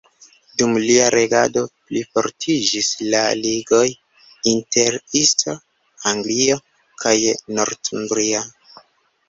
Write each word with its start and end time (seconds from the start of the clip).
Dum 0.59 0.71
lia 0.83 1.09
regado 1.15 1.61
plifortiĝis 1.89 2.89
la 3.11 3.21
ligoj 3.43 3.83
inter 4.55 4.99
East 5.21 5.47
Anglia 6.15 6.59
kaj 7.07 7.17
Northumbria. 7.57 8.45